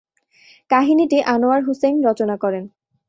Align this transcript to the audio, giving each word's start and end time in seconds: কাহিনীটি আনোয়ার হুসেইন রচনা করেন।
কাহিনীটি 0.69 1.17
আনোয়ার 1.25 1.61
হুসেইন 1.63 1.95
রচনা 2.07 2.35
করেন। 2.37 2.63